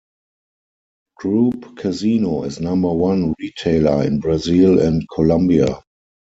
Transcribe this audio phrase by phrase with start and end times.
[1.19, 5.83] Groupe Casino is number one retailer in Brazil and Colombia.